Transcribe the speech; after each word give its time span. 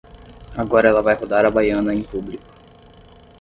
Agora 0.57 0.87
ela 0.89 1.03
vai 1.03 1.13
rodar 1.13 1.45
a 1.45 1.51
baiana 1.51 1.93
em 1.93 2.01
público 2.01 2.43